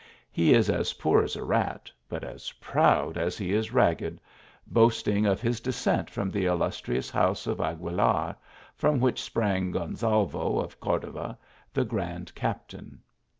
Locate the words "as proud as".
2.23-3.37